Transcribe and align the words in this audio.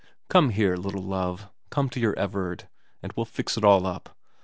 'Come 0.31 0.49
here, 0.49 0.77
little 0.77 1.03
love, 1.03 1.51
come 1.69 1.87
to 1.89 1.99
your 1.99 2.17
Everard, 2.17 2.67
and 3.03 3.13
we'll 3.13 3.23
fix 3.25 3.55
it 3.55 3.63
all 3.63 3.85
up. 3.85 4.17